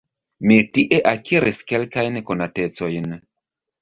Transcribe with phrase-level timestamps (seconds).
[0.51, 3.07] Mi tie akiris kelkajn konatecojn.